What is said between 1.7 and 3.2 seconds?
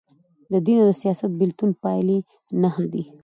پایلي نهه دي.